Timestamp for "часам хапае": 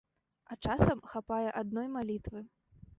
0.63-1.45